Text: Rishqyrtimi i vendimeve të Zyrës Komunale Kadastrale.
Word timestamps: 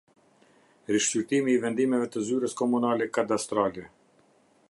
Rishqyrtimi 0.93 1.53
i 1.57 1.59
vendimeve 1.65 2.09
të 2.15 2.25
Zyrës 2.29 2.57
Komunale 2.63 3.09
Kadastrale. 3.19 3.89